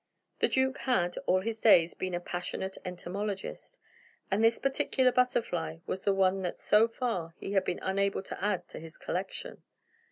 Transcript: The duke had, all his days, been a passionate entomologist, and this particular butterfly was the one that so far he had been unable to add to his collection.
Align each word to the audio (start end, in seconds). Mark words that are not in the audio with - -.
The 0.39 0.47
duke 0.47 0.79
had, 0.79 1.15
all 1.27 1.41
his 1.41 1.61
days, 1.61 1.93
been 1.93 2.15
a 2.15 2.19
passionate 2.19 2.75
entomologist, 2.83 3.77
and 4.31 4.43
this 4.43 4.57
particular 4.57 5.11
butterfly 5.11 5.77
was 5.85 6.01
the 6.05 6.13
one 6.15 6.41
that 6.41 6.59
so 6.59 6.87
far 6.87 7.35
he 7.37 7.51
had 7.51 7.63
been 7.65 7.77
unable 7.83 8.23
to 8.23 8.43
add 8.43 8.67
to 8.69 8.79
his 8.79 8.97
collection. 8.97 9.61